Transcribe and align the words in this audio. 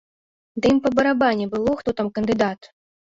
Да 0.61 0.65
ім 0.75 0.79
па 0.85 0.91
барабане 0.99 1.45
было, 1.53 1.75
хто 1.83 1.93
там 1.99 2.09
кандыдат! 2.17 2.71